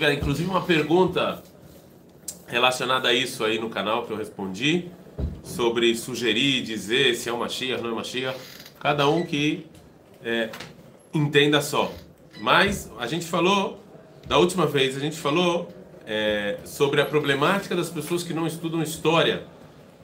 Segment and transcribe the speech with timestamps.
[0.00, 1.40] inclusive uma pergunta
[2.48, 4.90] relacionada a isso aí no canal que eu respondi
[5.44, 8.36] sobre sugerir, dizer se é uma Mashiach, não é uma Mashiach.
[8.80, 9.64] Cada um que
[10.24, 10.50] é,
[11.12, 11.92] entenda só.
[12.40, 13.80] Mas a gente falou,
[14.26, 15.72] da última vez, a gente falou
[16.04, 19.44] é, sobre a problemática das pessoas que não estudam história.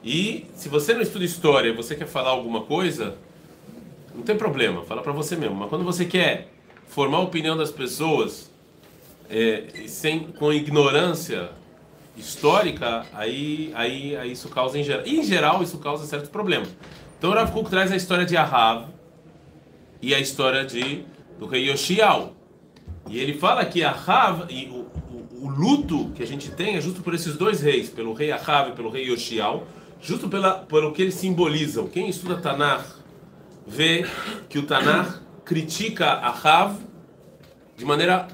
[0.05, 3.17] E se você não estuda história você quer falar alguma coisa,
[4.15, 5.57] não tem problema, fala para você mesmo.
[5.57, 6.49] Mas quando você quer
[6.87, 8.50] formar a opinião das pessoas
[9.31, 11.51] é, sem com ignorância
[12.17, 16.69] histórica, aí, aí, aí isso causa em geral, em geral isso causa certos problemas.
[17.17, 18.89] Então o Rav Kuk traz a história de Ahav
[20.03, 21.05] e a história de
[21.39, 22.35] do rei Yoshiao.
[23.09, 26.81] E ele fala que Ahav e o, o, o, luto que a gente tem é
[26.81, 29.67] justo por esses dois reis, pelo rei Ahav e pelo rei Yoshiao,
[30.01, 31.87] justo pela, pelo que eles simbolizam.
[31.89, 32.85] Quem estuda Tanakh
[33.67, 34.07] vê
[34.49, 36.77] que o Tanakh critica Ahav
[37.77, 38.29] de maneira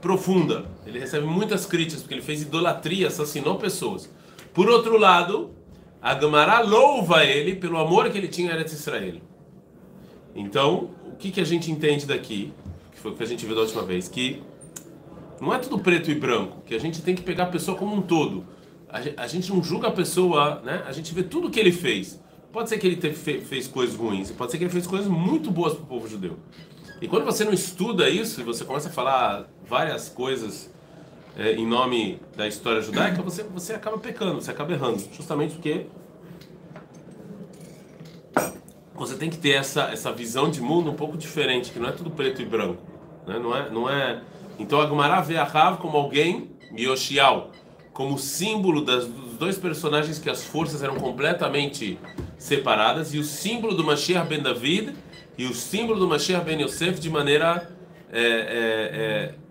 [0.00, 0.64] profunda.
[0.86, 4.10] Ele recebe muitas críticas porque ele fez idolatria, assassinou pessoas.
[4.52, 5.50] Por outro lado,
[6.02, 9.20] a louva ele pelo amor que ele tinha a Eretz Israel.
[10.34, 12.52] Então, o que, que a gente entende daqui,
[12.92, 14.42] que foi o que a gente viu da última vez, que
[15.40, 17.94] não é tudo preto e branco, que a gente tem que pegar a pessoa como
[17.96, 18.44] um todo.
[19.16, 20.82] A gente não julga a pessoa, né?
[20.86, 22.20] A gente vê tudo que ele fez.
[22.52, 25.74] Pode ser que ele fez coisas ruins, pode ser que ele fez coisas muito boas
[25.74, 26.36] para o povo judeu.
[27.00, 30.70] E quando você não estuda isso e você começa a falar várias coisas
[31.36, 35.02] é, em nome da história judaica, você, você acaba pecando, você acaba errando.
[35.12, 35.86] Justamente porque
[38.94, 41.92] você tem que ter essa, essa visão de mundo um pouco diferente, que não é
[41.92, 42.82] tudo preto e branco.
[43.26, 43.38] Né?
[43.38, 44.20] Não, é, não é...
[44.58, 47.50] Então a Gemara vê a Rav como alguém, Yoshiao,
[47.94, 51.98] como símbolo das, dos dois personagens que as forças eram completamente
[52.36, 54.94] separadas, e o símbolo do Mashiach ben David
[55.40, 57.66] e o símbolo do Mashiach ben Yosef de maneira
[58.12, 58.24] é, é,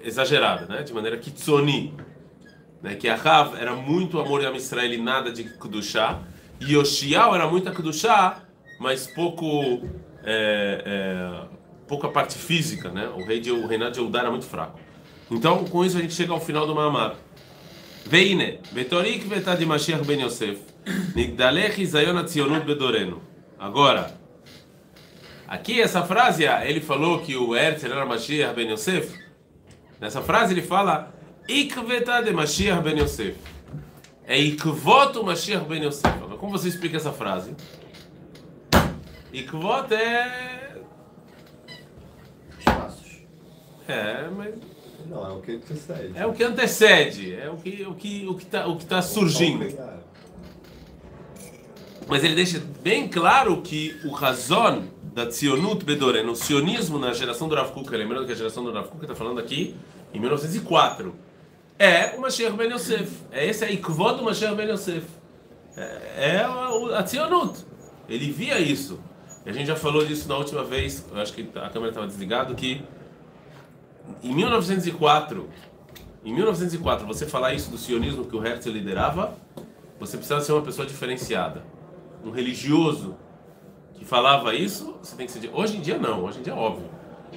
[0.04, 0.84] é, exagerada, né?
[0.84, 1.96] de maneira kitsoni.
[2.80, 2.94] Né?
[2.94, 6.20] Que Rav era muito amor a Israel e nada de Kedushá,
[6.62, 8.44] e Yoshiao era muita Kedushá,
[8.80, 9.82] mas pouco
[10.24, 11.42] é, é,
[11.88, 13.10] pouca parte física, né?
[13.18, 14.80] O rei de, o reinado de Eudá era muito fraco.
[15.32, 17.16] Então, com isso a gente chega ao final do Mahamar.
[18.06, 20.60] Veine, Betorik vetad Mashiach ben Yosef,
[21.16, 23.24] Nigdalech Izayon Atzionut bedoreno.
[23.58, 24.19] Agora,
[25.50, 29.18] aqui essa frase, ele falou que o Herzl era Mashiach ben Yosef.
[30.00, 31.12] Nessa frase ele fala
[31.48, 33.36] Ikvetad Mashiach ben Yosef.
[34.26, 36.20] É Ikvot Mashiach ben Yosef.
[36.38, 37.56] Como você explica essa frase?
[39.34, 40.78] Ikvot é.
[42.60, 43.24] Espaços.
[43.88, 44.54] É, mas.
[45.08, 46.12] Não, é o que antecede.
[46.16, 49.02] É o que antecede, é o que o que o que está o que tá
[49.02, 49.66] surgindo.
[52.08, 57.48] Mas ele deixa bem claro que o razão da Tzionut Bedoren, o sionismo na geração
[57.48, 59.76] do Rav Kuk, lembrando que a geração do Rav Kuk está falando aqui
[60.14, 61.14] em 1904,
[61.78, 63.12] é o Mashiach Ben Yosef.
[63.32, 65.06] É esse é Ikvot do Mashiach Ben Yosef.
[65.76, 67.66] É, é a, a Tzionut.
[68.08, 69.00] Ele via isso.
[69.46, 72.54] A gente já falou disso na última vez, eu acho que a câmera estava desligada,
[72.54, 72.84] que
[74.22, 75.50] em 1904,
[76.24, 79.38] em 1904, você falar isso do sionismo que o Herzl liderava,
[80.00, 81.64] você precisa ser uma pessoa diferenciada.
[82.24, 83.16] Um religioso
[84.10, 85.52] falava isso, você tem que ser.
[85.54, 86.90] Hoje em dia não, hoje em dia é óbvio.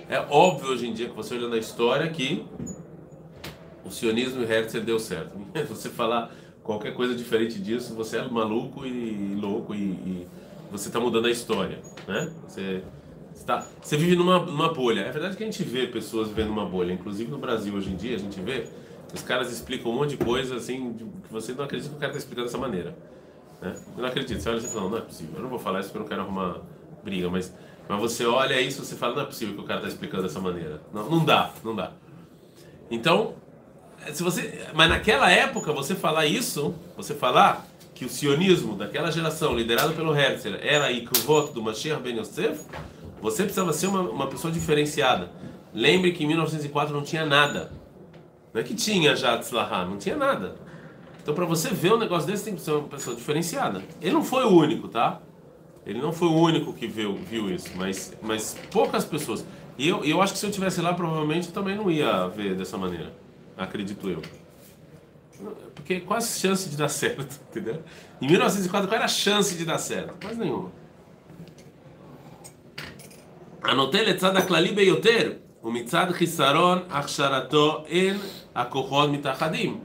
[0.09, 2.47] É óbvio hoje em dia que você olhando a história que
[3.85, 5.39] o sionismo e o Herzl deu certo.
[5.69, 10.27] Você falar qualquer coisa diferente disso, você é maluco e louco e, e
[10.71, 12.33] você está mudando a história, né?
[12.47, 12.83] Você
[13.35, 15.01] está, você vive numa, numa bolha.
[15.01, 17.97] É verdade que a gente vê pessoas vivendo uma bolha, inclusive no Brasil hoje em
[17.97, 18.67] dia a gente vê
[19.13, 22.13] os caras explicam um monte de coisa assim que você não acredita que o cara
[22.13, 22.97] está explicando dessa maneira.
[23.63, 23.75] Né?
[23.97, 24.41] Eu não acredito.
[24.41, 25.37] Você olha e fala, não é possível.
[25.37, 26.61] Eu não vou falar isso porque eu não quero arrumar
[27.03, 27.53] briga, mas
[27.89, 30.23] mas você olha isso e você fala, não é possível que o cara está explicando
[30.23, 30.81] dessa maneira.
[30.93, 31.93] Não, não dá, não dá.
[32.91, 33.35] Então,
[34.13, 39.55] se você, mas naquela época você falar isso, você falar que o sionismo daquela geração,
[39.55, 42.65] liderado pelo Herzl, era aí que o voto do Mashiach Ben Yosef,
[43.21, 45.31] você precisava ser uma, uma pessoa diferenciada.
[45.75, 47.71] Lembre que em 1904 não tinha nada.
[48.53, 50.57] Não é que tinha já Tzlahá, não tinha nada.
[51.22, 53.84] Então, para você ver um negócio desse, tem que ser uma pessoa diferenciada.
[54.02, 55.20] Ele não foi o único, tá?
[55.86, 59.46] Ele não foi o único que viu, viu isso, mas, mas poucas pessoas.
[59.78, 62.56] E eu, eu acho que se eu tivesse lá, provavelmente eu também não ia ver
[62.56, 63.14] dessa maneira.
[63.58, 64.22] Acredito eu.
[65.76, 67.84] Porque qual a chance de dar certo, entendeu?
[68.22, 70.14] Em 1904, qual era a chance de dar certo?
[70.20, 70.72] Quase nenhuma.
[73.64, 75.32] הנוטה לצד הכללי ביותר,
[75.64, 78.18] ומצד חיסרון הכשרתו אין
[78.56, 79.80] הכוחות מתאחדים.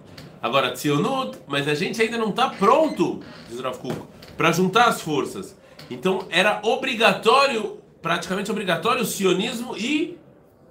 [0.47, 4.01] Agora, tzionut, mas a gente ainda não está pronto, diz Rav Kuk,
[4.37, 5.57] para juntar as forças.
[5.91, 10.17] Então, era obrigatório, praticamente obrigatório, o sionismo e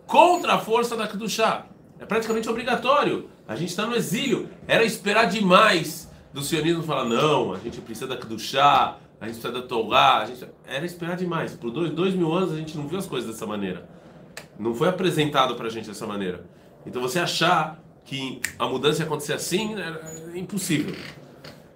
[0.07, 1.67] contra a força da Kedushá.
[2.01, 4.49] É praticamente obrigatório A gente está no exílio.
[4.67, 9.53] Era esperar demais do sionismo falar, não, a gente precisa da chá, a gente precisa
[9.53, 10.23] da Torá.
[10.23, 10.43] A gente...
[10.67, 11.53] Era esperar demais.
[11.53, 13.87] Por dois, dois mil anos a gente não viu as coisas dessa maneira.
[14.59, 16.47] Não foi apresentado para a gente dessa maneira.
[16.87, 20.96] Então você achar que a mudança ia acontecer assim é impossível.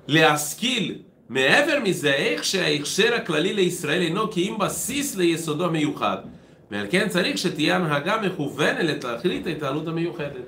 [0.07, 0.93] Leaskil,
[1.29, 6.17] מעבר מזה, איך שההכשר הכללי לישראל אינו כי אם בסיס ליסודו המיוחד.
[6.71, 10.45] ועל כן צריך שתהיה הנהגה מכוונת להחליט ההתנהלות המיוחדת.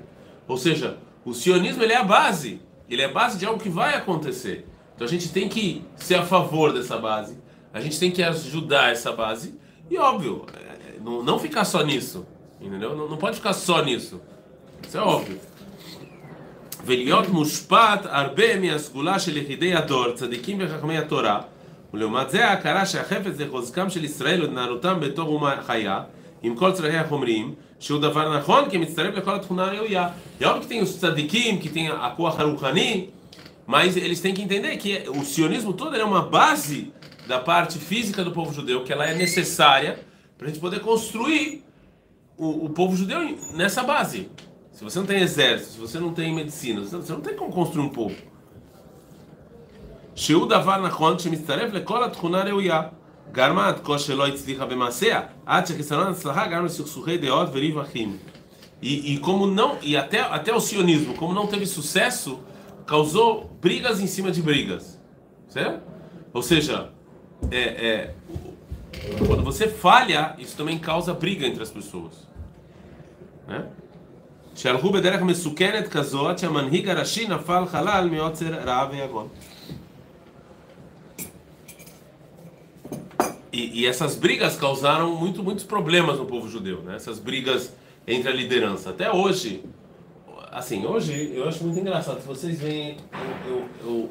[0.48, 2.60] Ou seja, o sionismo ele é a base.
[2.88, 4.66] Ele é a base de algo que vai acontecer.
[4.94, 7.36] Então a gente tem que ser a favor dessa base.
[7.72, 9.54] A gente tem que ajudar essa base.
[9.90, 10.46] E óbvio,
[11.04, 12.26] não, não ficar só nisso.
[12.60, 12.96] Entendeu?
[12.96, 14.20] Não, não pode ficar só nisso.
[14.86, 15.38] Isso é óbvio.
[16.86, 21.40] ולהיות מושפט הרבה מהסגולה של יחידי הדור, צדיקים וחכמי התורה,
[21.94, 26.00] ולעומת זה ההכרה שהחפץ זה חוזקם של ישראל ונערותם בתור אומה חיה,
[26.42, 30.08] עם כל צרכי החומריים, שהוא דבר נכון כי מצטרף לכל התכונה הראויה.
[30.40, 33.10] É óbvio que tem os tzadikim, que tem a Koach Haruchani,
[33.66, 36.92] mas eles têm que entender que o sionismo todo é uma base
[37.26, 40.00] da parte física do povo judeu, que ela é necessária
[40.36, 41.64] para a gente poder construir
[42.36, 43.20] o, o povo judeu
[43.54, 44.30] nessa base.
[44.72, 47.84] Se você não tem exército, se você não tem medicina, você não tem como construir
[47.84, 48.14] um povo.
[50.14, 52.82] שהוא דבר נכון שמצטרף לכל התכונה הראויה.
[53.32, 58.16] גרמה עד כה שלא הצליחה במעשיה, עד שחיסרון הצלחה גרם לסכסוכי דעות וריב אחים.
[58.82, 62.38] E, e como não, e até, até o sionismo, como não teve sucesso,
[62.86, 65.00] causou brigas em cima de brigas.
[65.48, 65.82] Certo?
[66.32, 66.90] Ou seja,
[67.50, 68.14] é, é,
[69.26, 72.28] quando você falha, isso também causa briga entre as pessoas.
[73.48, 73.66] Né?
[74.54, 79.28] שהלכו בדרך מסוכנת כזאת שהמנהיג הראשי נפל חלל מעוצר רעב ויגון.
[83.58, 86.94] E, e, essas brigas causaram muito, muitos problemas no povo judeu, né?
[86.94, 87.72] Essas brigas
[88.06, 88.90] entre a liderança.
[88.90, 89.64] Até hoje,
[90.52, 92.20] assim, hoje eu acho muito engraçado.
[92.20, 94.10] Se vocês veem, eu, eu, eu,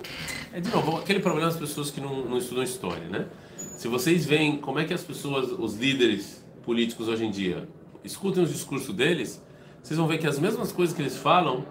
[0.52, 3.26] é de novo aquele problema das pessoas que não, não estudam história, né?
[3.56, 7.70] Se vocês veem como é que as pessoas, os líderes políticos hoje em dia,
[8.04, 9.42] escutem os discursos deles,
[9.83, 11.67] vocês vão ver que as mesmas coisas que eles falam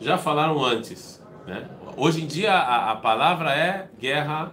[0.00, 1.22] já falaram antes.
[1.46, 1.68] Né?
[1.96, 4.52] Hoje em dia a, a palavra é guerra,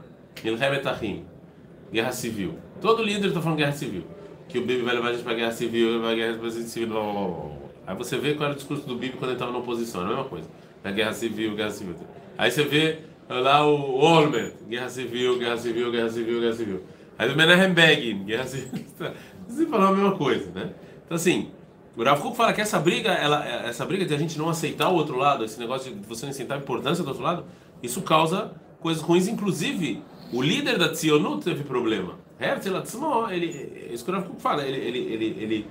[1.92, 2.58] guerra civil.
[2.80, 4.04] Todo líder está falando guerra civil.
[4.48, 6.90] Que o Bibi vai levar a gente para guerra civil, vai guerra civil.
[6.90, 7.52] Blá, blá, blá.
[7.88, 10.06] Aí você vê qual era o discurso do Bibi quando ele estava na oposição, é
[10.06, 10.48] a mesma coisa.
[10.84, 11.96] É guerra civil, guerra civil.
[12.38, 13.00] Aí você vê
[13.30, 16.84] lá o Olmert, guerra civil, guerra civil, guerra civil, guerra civil.
[17.18, 18.86] Aí o Menachem Begin, guerra civil.
[19.48, 20.72] Você falou a mesma coisa, né?
[21.06, 21.52] Então assim,
[21.96, 24.90] o Rav Kuk fala que essa briga, ela, essa briga de a gente não aceitar
[24.90, 27.46] o outro lado, esse negócio de você não aceitar a importância do outro lado,
[27.84, 29.28] isso causa coisas ruins.
[29.28, 30.02] Inclusive,
[30.32, 32.18] o líder da Tzionut teve problema.
[32.40, 35.68] Herzl Atzmo, ele, isso que o Rav Kuk fala, ele, ele, ele,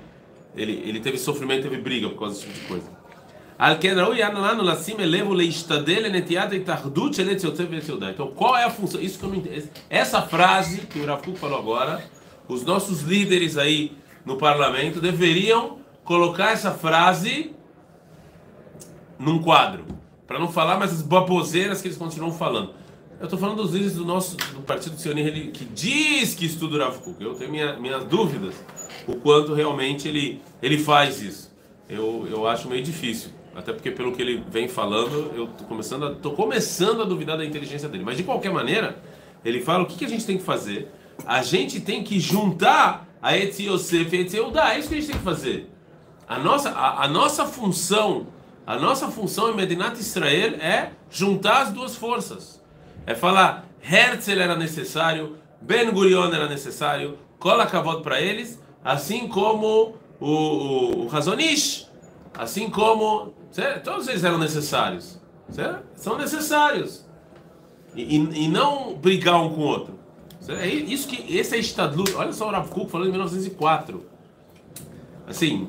[0.54, 3.00] ele, ele, teve sofrimento, teve briga por causa desse tipo de coisa.
[8.10, 9.00] Então, qual é a função?
[9.00, 9.68] Isso que eu não entendo.
[9.88, 12.02] Essa frase que o Rav falou agora,
[12.48, 13.92] os nossos líderes aí
[14.24, 15.79] no parlamento deveriam
[16.10, 17.52] colocar essa frase
[19.16, 19.84] num quadro,
[20.26, 22.74] para não falar mais as baboseiras que eles continuam falando.
[23.20, 26.78] Eu estou falando dos líderes do nosso do Partido Sionista que diz que estuda o
[26.80, 27.22] Rav Kuk.
[27.22, 28.56] Eu tenho minha, minhas dúvidas
[29.06, 31.56] o quanto realmente ele, ele faz isso.
[31.88, 33.30] Eu, eu acho meio difícil.
[33.54, 37.38] Até porque pelo que ele vem falando, eu estou começando, a, tô começando a duvidar
[37.38, 38.02] da inteligência dele.
[38.02, 39.00] Mas de qualquer maneira,
[39.44, 40.90] ele fala o que, que a gente tem que fazer.
[41.24, 45.00] A gente tem que juntar a Etzi Yosef e a Etzi É isso que a
[45.00, 45.70] gente tem que fazer.
[46.30, 48.28] A nossa, a, a, nossa função,
[48.64, 52.62] a nossa função em Medinat Israel é juntar as duas forças.
[53.04, 59.96] É falar, Herzl era necessário, Ben Gurion era necessário, cola Kavod para eles, assim como
[60.20, 61.88] o, o, o Razonish,
[62.38, 63.34] assim como.
[63.50, 63.82] Certo?
[63.82, 65.20] Todos eles eram necessários.
[65.48, 65.82] Certo?
[65.96, 67.04] São necessários.
[67.92, 69.98] E, e, e, não brigar um com o outro.
[70.38, 70.60] Certo?
[70.60, 72.14] É isso que esse é Estadlut.
[72.14, 74.06] Olha só o Rav Kuk falando em 1904.
[75.26, 75.68] Assim,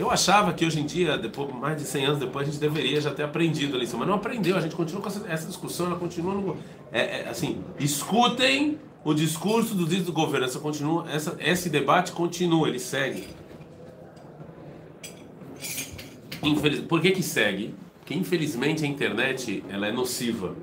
[0.00, 2.98] eu achava que hoje em dia, depois mais de 100 anos depois, a gente deveria
[3.02, 4.56] já ter aprendido a lição, mas não aprendeu.
[4.56, 6.56] A gente continua com essa, essa discussão, ela continua no,
[6.90, 10.46] é, é, assim, escutem o discurso dos líderes do governo.
[10.46, 13.28] Essa continua, essa, esse debate continua, ele segue.
[16.42, 17.74] Infeliz, por que que segue?
[17.98, 20.56] Porque infelizmente a internet ela é nociva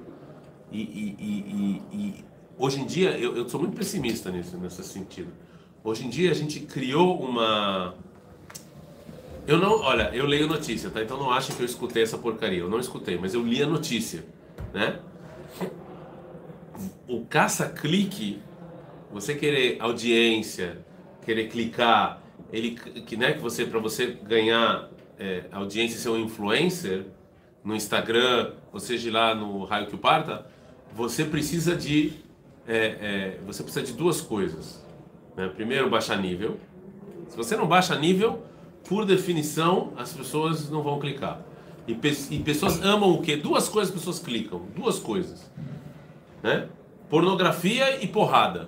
[0.72, 2.26] e, e, e, e
[2.58, 5.32] hoje em dia eu, eu sou muito pessimista nisso, nesse sentido.
[5.84, 7.94] Hoje em dia a gente criou uma
[9.48, 11.02] eu não, olha, eu leio notícia, tá?
[11.02, 12.60] Então não acha que eu escutei essa porcaria.
[12.60, 14.26] Eu não escutei, mas eu li a notícia,
[14.74, 15.00] né?
[17.08, 18.42] O caça-clique,
[19.12, 20.86] você querer audiência,
[21.24, 27.06] querer clicar, ele que né, que você para você ganhar é, audiência ser um influencer,
[27.64, 30.46] no Instagram, ou seja lá no Raio que o Parta,
[30.94, 32.14] você precisa de
[32.68, 34.86] é, é, você precisa de duas coisas.
[35.36, 35.48] Né?
[35.50, 36.58] Primeiro, baixar nível.
[37.30, 38.44] Se você não baixa nível,
[38.88, 41.42] por definição, as pessoas não vão clicar.
[41.88, 43.36] E, pe e pessoas amam o quê?
[43.36, 44.62] Duas coisas as pessoas clicam.
[44.76, 45.50] Duas coisas.
[46.44, 46.68] Né?
[47.10, 48.68] Pornografia e porrada.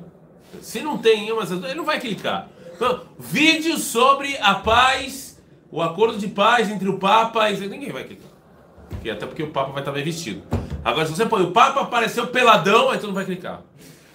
[0.62, 2.50] Se não tem uma, ele não vai clicar.
[2.76, 8.06] Então, vídeo sobre a paz, o acordo de paz entre o Papa e ninguém vai
[8.06, 8.30] clicar.
[9.02, 10.44] Até porque o Papa vai estar bem vestido.
[10.84, 13.62] Agora, se você põe o Papa apareceu peladão, aí tu não vai clicar.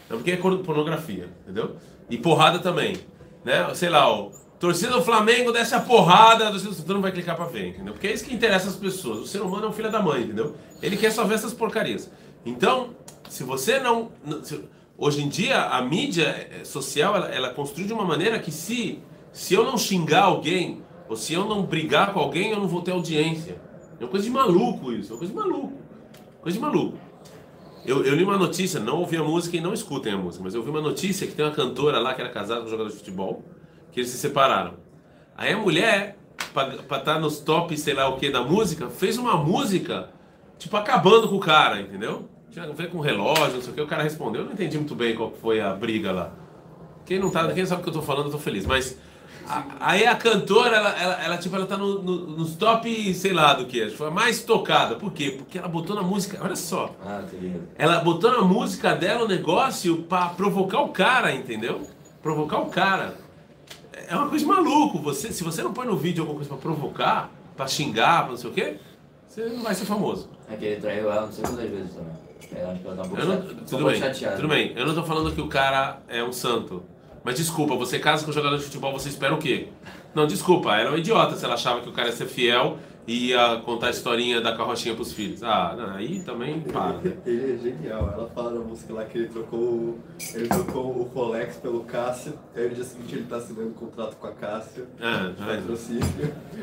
[0.08, 1.76] Não, porque é pornografia, entendeu?
[2.08, 2.96] E porrada também.
[3.44, 3.73] Né?
[3.75, 7.68] Sei lá, o torcida do Flamengo desce a porrada, tu não vai clicar pra ver,
[7.68, 7.92] entendeu?
[7.92, 9.18] Porque é isso que interessa as pessoas.
[9.18, 10.54] O ser humano é um filho da mãe, entendeu?
[10.82, 12.11] Ele quer só ver essas porcarias.
[12.44, 12.90] Então,
[13.28, 14.11] se você não.
[14.42, 14.62] Se,
[14.96, 19.00] hoje em dia, a mídia eh, social ela, ela construi de uma maneira que se,
[19.32, 22.82] se eu não xingar alguém, ou se eu não brigar com alguém, eu não vou
[22.82, 23.61] ter audiência.
[23.99, 25.73] É uma coisa de maluco isso, é uma coisa de maluco.
[26.40, 26.99] Coisa de maluco.
[27.84, 30.54] Eu, eu li uma notícia, não ouvi a música e não escutem a música, mas
[30.54, 32.90] eu vi uma notícia que tem uma cantora lá que era casada com um jogador
[32.90, 33.44] de futebol,
[33.94, 34.74] que eles se separaram.
[35.36, 36.18] Aí a mulher,
[36.52, 40.10] para estar tá nos tops, sei lá o que, da música, fez uma música,
[40.58, 42.28] tipo, acabando com o cara, entendeu?
[42.76, 44.42] Veio com relógio, não sei o que, o cara respondeu.
[44.42, 46.32] Eu não entendi muito bem qual foi a briga lá.
[47.06, 48.66] Quem não tá, quem sabe o que eu tô falando, eu tô feliz.
[48.66, 48.96] Mas
[49.46, 53.32] a, aí a cantora, ela, ela, ela, tipo, ela tá no, no, nos top, sei
[53.32, 54.96] lá do que, foi a mais tocada.
[54.96, 55.34] Por quê?
[55.36, 56.94] Porque ela botou na música, olha só.
[57.04, 57.22] Ah,
[57.76, 61.82] ela botou na música dela o negócio para provocar o cara, entendeu?
[62.22, 63.23] Provocar o cara.
[64.08, 64.99] É uma coisa de maluco.
[65.00, 68.37] Você, se você não põe no vídeo alguma coisa para provocar, para xingar, pra não
[68.37, 68.76] sei o quê,
[69.28, 70.28] você não vai ser famoso.
[70.49, 72.25] É que ele traiu ela não sei quantas vezes também.
[72.56, 74.37] Eu acho que ela tá um pouco, não, tudo bem, chateada.
[74.37, 76.82] Tudo bem, eu não tô falando que o cara é um santo.
[77.25, 79.68] Mas desculpa, você casa com um jogador de futebol, você espera o quê?
[80.14, 82.78] Não, desculpa, ela é um idiota se ela achava que o cara ia ser fiel
[83.06, 85.42] e ia contar a historinha da carrochinha pros filhos.
[85.42, 86.94] Ah, não, aí também para.
[86.99, 87.12] Né?
[87.26, 88.11] Ele é genial.
[88.12, 89.99] Ela fala na música lá que ele trocou,
[90.34, 94.16] ele trocou o Rolex pelo Cássio, aí no dia seguinte ele tá assinando um contrato
[94.16, 94.87] com a Cássio.
[95.00, 95.32] Ah,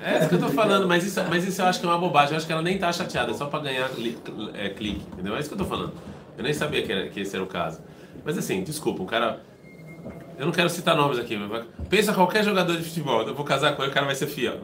[0.04, 1.98] é isso que eu tô falando, mas isso, mas isso eu acho que é uma
[1.98, 2.32] bobagem.
[2.32, 3.90] Eu acho que ela nem tá chateada, é só pra ganhar
[4.54, 5.36] é, clique, entendeu?
[5.36, 5.94] É isso que eu tô falando.
[6.38, 7.82] Eu nem sabia que, era, que esse era o caso.
[8.26, 9.42] Mas assim, desculpa, um cara
[10.38, 13.76] eu não quero citar nomes aqui, mas pensa qualquer jogador de futebol, eu vou casar
[13.76, 14.60] com ele, o cara vai ser fiel.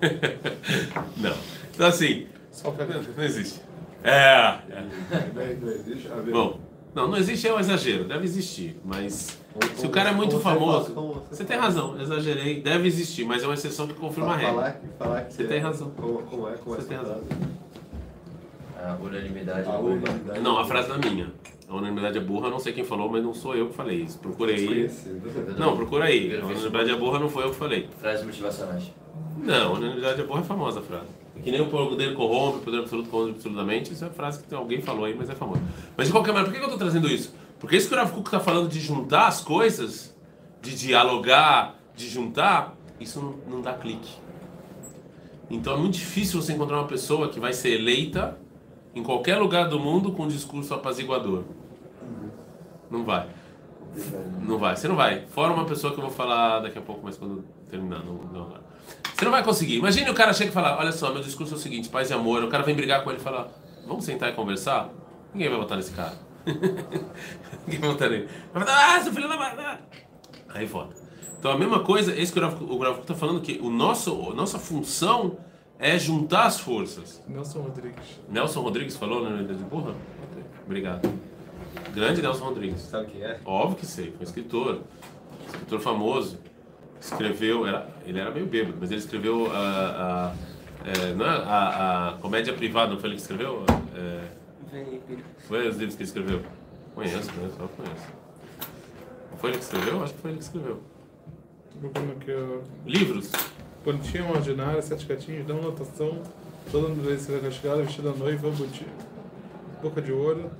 [1.16, 1.36] não.
[1.74, 2.26] Então assim,
[3.16, 3.60] não, existe.
[4.02, 4.58] É.
[4.70, 4.84] é.
[6.30, 6.60] Bom,
[6.94, 9.38] não, não existe é um exagero, deve existir, mas
[9.76, 10.92] se o cara é muito famoso,
[11.30, 14.80] você tem razão, exagerei, deve existir, mas é uma exceção que confirma a regra.
[15.28, 15.90] Você tem razão.
[15.90, 17.20] Como é, como é você tem razão.
[18.78, 19.68] A unanimidade.
[20.40, 21.32] Não, a frase é minha.
[21.68, 24.18] A unanimidade é burra, não sei quem falou, mas não sou eu que falei isso.
[24.18, 24.88] Procurei.
[25.58, 26.34] Não, procura aí.
[26.40, 27.88] A unanimidade é burra, não foi eu que falei.
[27.98, 28.84] Frases motivacionais.
[29.36, 31.08] Não, a unanimidade é burra é famosa a frase.
[31.42, 33.92] Que nem o poder corrompe, o poder absoluto corrompe absolutamente.
[33.92, 35.60] Isso é frase que alguém falou aí, mas é famosa.
[35.96, 37.34] Mas de qualquer maneira, por que eu estou trazendo isso?
[37.58, 40.16] Porque isso que o Rav Kuk está falando de juntar as coisas,
[40.62, 44.10] de dialogar, de juntar, isso não, não dá clique.
[45.50, 48.38] Então é muito difícil você encontrar uma pessoa que vai ser eleita
[48.98, 51.44] em qualquer lugar do mundo com um discurso apaziguador.
[52.90, 53.28] Não vai.
[54.40, 54.76] Não vai.
[54.76, 55.26] Você não vai.
[55.26, 58.04] Fora uma pessoa que eu vou falar daqui a pouco, mas quando terminar.
[58.04, 58.54] Não, não.
[59.14, 59.76] Você não vai conseguir.
[59.76, 62.14] Imagine o cara chega e fala: Olha só, meu discurso é o seguinte: paz e
[62.14, 62.42] amor.
[62.42, 63.50] O cara vem brigar com ele e fala:
[63.86, 64.90] Vamos sentar e conversar?
[65.32, 66.14] Ninguém vai votar nesse cara.
[67.66, 68.28] Ninguém vai votar nele.
[68.52, 69.78] Vai falar: Ah, seu filho da.
[70.48, 70.94] Aí foda.
[71.38, 74.58] Então a mesma coisa, esse que o Gravo está falando, que o nosso, a nossa
[74.58, 75.38] função
[75.78, 77.22] é juntar as forças.
[77.28, 78.20] Nelson Rodrigues.
[78.28, 79.94] Nelson Rodrigues falou na Unidade de Burra?
[80.66, 81.08] Obrigado.
[81.94, 82.80] Grande Nelson Rodrigues.
[82.82, 83.40] Sabe quem é?
[83.44, 84.80] Óbvio que sei, foi escritor.
[85.46, 86.38] Escritor famoso.
[87.00, 90.34] Escreveu, era, ele era meio bêbado, mas ele escreveu a, a,
[90.84, 93.64] é, não é, a, a comédia privada, não foi ele que escreveu?
[93.94, 94.24] É,
[95.46, 96.42] foi os livros que ele escreveu.
[96.96, 98.06] Conheço, conheço, só conheço.
[99.30, 100.02] Não foi ele que escreveu?
[100.02, 100.82] Acho que foi ele que escreveu.
[102.84, 103.30] Livros?
[103.84, 106.20] Pontinha ordinária, sete catinhos, dão notação.
[106.70, 108.90] Toda mulher será castigada, vestida noiva, botinha,
[109.82, 110.50] boca de ouro.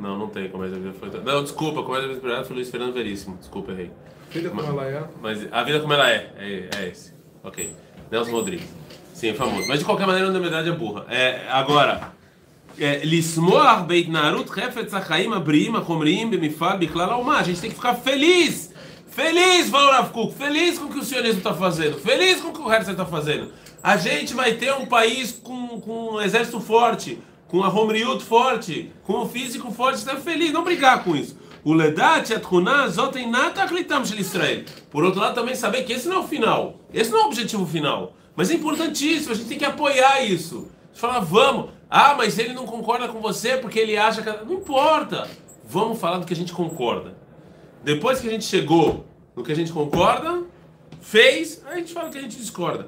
[0.00, 1.20] Não, não tem comédia bisbilhada.
[1.20, 3.36] Não, desculpa, comédia bisbilhada foi Luiz Fernando Veríssimo.
[3.36, 3.90] Desculpa, errei.
[4.30, 5.04] Vida como ela é.
[5.20, 6.32] Mas a vida como ela é.
[6.38, 7.12] É, é esse.
[7.44, 7.74] Ok.
[8.10, 8.66] Nelson Rodrigues.
[9.12, 9.68] Sim, é famoso.
[9.68, 11.04] Mas de qualquer maneira, na verdade, é burra.
[11.08, 12.12] É, agora.
[12.78, 17.30] É, Lismoar beit narut refetz achaim abrim achomrim bemifal biclal.
[17.30, 18.71] A gente tem que ficar feliz
[19.12, 22.62] Feliz, falou Rav feliz com o que o sionismo está fazendo, feliz com o que
[22.62, 23.52] o Herzl está fazendo.
[23.82, 28.90] A gente vai ter um país com, com um exército forte, com a Romriut forte,
[29.04, 31.36] com um físico forte, está feliz, não brigar com isso.
[31.62, 34.64] O Ledat, Atchunah, Zotem, Nataklitam Israel.
[34.90, 37.26] Por outro lado, também saber que esse não é o final, esse não é o
[37.26, 40.70] objetivo final, mas é importantíssimo, a gente tem que apoiar isso.
[40.90, 41.68] gente fala, vamos.
[41.90, 44.44] Ah, mas ele não concorda com você porque ele acha que.
[44.46, 45.28] Não importa.
[45.66, 47.20] Vamos falar do que a gente concorda.
[47.83, 50.43] Depois que a gente chegou no que a gente concorda,
[51.01, 52.87] fez, aí a gente fala que a gente discorda.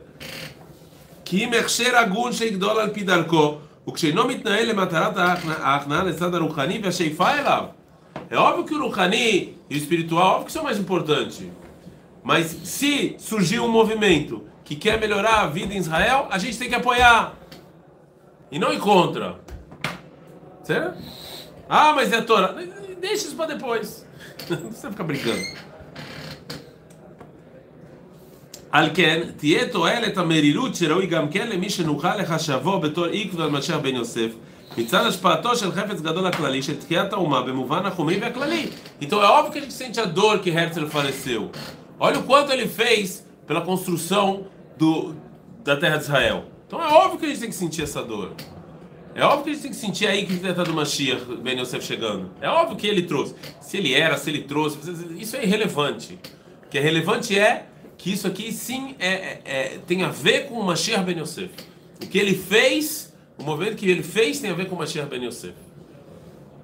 [1.26, 3.58] כי מכשר הגון שיגדול על פי דרכו,
[3.88, 7.66] וכשאינו מתנהל למטרת ההכנעה לצד הרוחני והשאיפה אליו.
[8.32, 11.42] É óbvio que o Ruhani e o espiritual, óbvio que são mais importantes.
[12.24, 16.70] Mas se surgir um movimento que quer melhorar a vida em Israel, a gente tem
[16.70, 17.34] que apoiar.
[18.52, 19.40] E não ir contra.
[20.64, 20.98] Certo?
[21.68, 22.56] Ah, mas é a Torá.
[23.00, 24.03] Deixa isso para depois.
[24.50, 25.70] Não precisa ficar brincando.
[28.72, 33.78] על כן, תהיה תועלת המרירות שראוי גם כן למי שנוכל לחשבו בתור עקב על משיח
[33.78, 34.32] בן יוסף,
[34.78, 38.68] מצד השפעתו של חפץ גדול הכללי של תקיעת האומה במובן החומי והכללי.
[39.02, 41.50] Então é óbvio que a gente sente a dor que Herzl faleceu.
[42.00, 44.46] Olha o quanto ele fez pela construção
[44.78, 45.16] do,
[45.64, 46.46] da terra de Israel.
[46.68, 48.34] Então é óbvio que a gente tem que sentir essa dor.
[49.15, 51.85] É óbvio que a gente tem que sentir aí que está do Mashiach, Ben Yosef
[51.87, 52.31] chegando.
[52.41, 53.35] É óbvio que ele trouxe.
[53.61, 54.79] Se ele era, se ele trouxe,
[55.17, 56.19] isso é irrelevante.
[56.67, 57.67] O que é relevante é
[57.97, 61.51] que isso aqui sim é, é, é, tem a ver com o Mashiach Ben Yosef.
[62.03, 65.09] O que ele fez, o movimento que ele fez tem a ver com o Mashiach
[65.09, 65.55] Ben Yosef.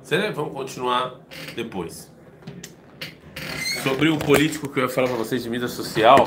[0.02, 0.34] Certo?
[0.34, 1.20] Vamos continuar
[1.54, 2.10] depois.
[3.84, 6.26] Sobre o político que eu ia falar para vocês de mídia social.